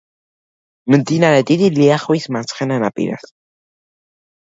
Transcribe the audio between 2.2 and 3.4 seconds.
მარცხენა ნაპირას.